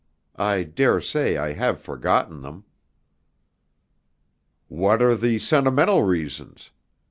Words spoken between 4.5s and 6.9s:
"What are the sentimental reasons?"